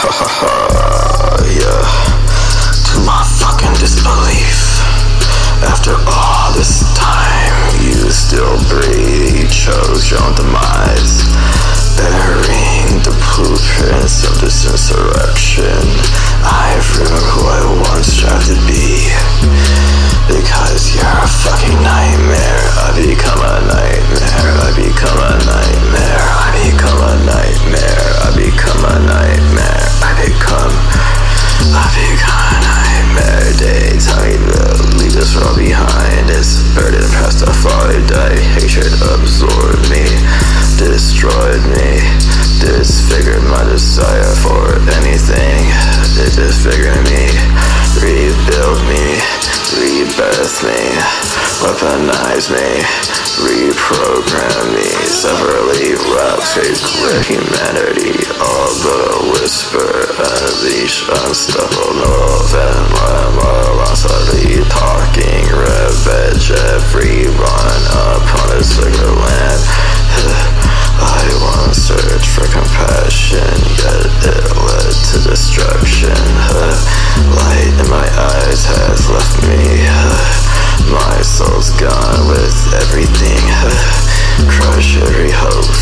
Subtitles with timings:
[0.00, 0.87] 哈哈哈。
[38.88, 40.04] it absorbed me,
[40.80, 42.00] destroyed me,
[42.56, 45.60] disfigured my desire for anything.
[46.16, 47.28] It disfigured me,
[48.00, 49.04] rebuilt me,
[49.76, 50.80] rebirth me,
[51.60, 52.68] weaponized me,
[53.44, 56.80] reprogrammed me, severely ruptured
[57.28, 62.17] humanity, all the whisper whisper, unleash unstoppable.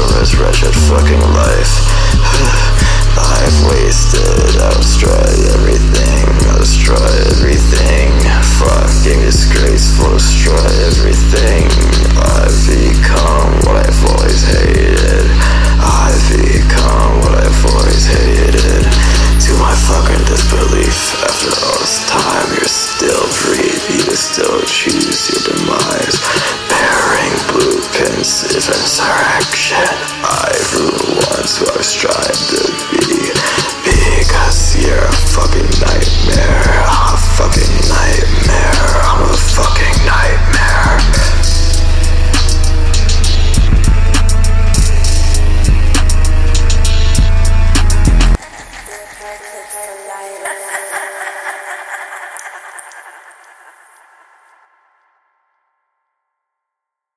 [0.00, 2.69] from this wretched fucking life.